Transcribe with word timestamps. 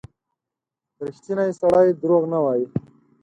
•ریښتینی 1.05 1.49
سړی 1.59 1.87
دروغ 2.01 2.23
نه 2.33 2.39
وايي. 2.43 2.65